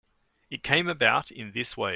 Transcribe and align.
It 0.49 0.63
came 0.63 0.87
about 0.89 1.29
in 1.29 1.51
this 1.51 1.77
way. 1.77 1.89